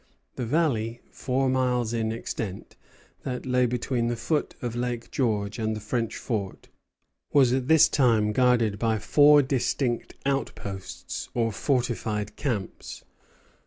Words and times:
The 0.35 0.47
valley, 0.47 0.99
four 1.11 1.47
miles 1.47 1.93
in 1.93 2.11
extent, 2.11 2.75
that 3.21 3.45
lay 3.45 3.67
between 3.67 4.07
the 4.07 4.15
foot 4.15 4.55
of 4.59 4.75
Lake 4.75 5.11
George 5.11 5.59
and 5.59 5.75
the 5.75 5.79
French 5.79 6.15
fort, 6.17 6.69
was 7.31 7.53
at 7.53 7.67
this 7.67 7.87
time 7.87 8.31
guarded 8.31 8.79
by 8.79 8.97
four 8.97 9.43
distinct 9.43 10.15
outposts 10.25 11.29
or 11.35 11.51
fortified 11.51 12.35
camps. 12.35 13.03